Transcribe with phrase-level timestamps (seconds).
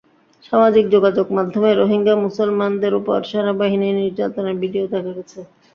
[0.45, 5.39] সামাজিক যোগাযোগ মাধ্যমে রোহিঙ্গা মুসলমানদের ওপর সেনাবাহিনীর নির্যাতনের ভিডিও দেখা গেছে।